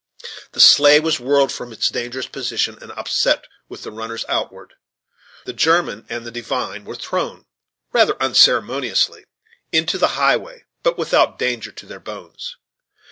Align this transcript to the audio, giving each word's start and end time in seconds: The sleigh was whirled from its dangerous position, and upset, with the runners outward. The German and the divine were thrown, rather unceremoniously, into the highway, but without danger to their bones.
The 0.53 0.59
sleigh 0.59 0.99
was 0.99 1.19
whirled 1.19 1.51
from 1.51 1.71
its 1.71 1.91
dangerous 1.91 2.25
position, 2.25 2.75
and 2.81 2.91
upset, 2.93 3.45
with 3.69 3.83
the 3.83 3.91
runners 3.91 4.25
outward. 4.27 4.73
The 5.45 5.53
German 5.53 6.07
and 6.09 6.25
the 6.25 6.31
divine 6.31 6.85
were 6.85 6.95
thrown, 6.95 7.45
rather 7.93 8.19
unceremoniously, 8.19 9.25
into 9.71 9.99
the 9.99 10.17
highway, 10.17 10.65
but 10.81 10.97
without 10.97 11.37
danger 11.37 11.71
to 11.73 11.85
their 11.85 11.99
bones. 11.99 12.57